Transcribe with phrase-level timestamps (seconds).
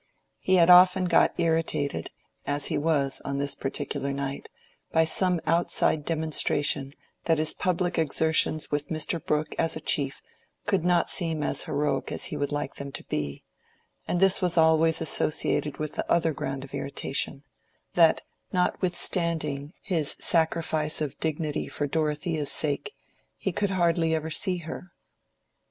[0.39, 2.09] He had often got irritated,
[2.47, 4.49] as he was on this particular night,
[4.91, 6.93] by some outside demonstration
[7.25, 9.23] that his public exertions with Mr.
[9.23, 10.23] Brooke as a chief
[10.65, 13.43] could not seem as heroic as he would like them to be,
[14.07, 18.21] and this was always associated with the other ground of irritation—that
[18.51, 22.95] notwithstanding his sacrifice of dignity for Dorothea's sake,
[23.37, 24.93] he could hardly ever see her.